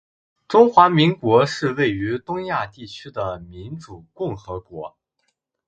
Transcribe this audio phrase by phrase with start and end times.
[0.47, 4.97] 中华民国是位于东亚地区的民主共和国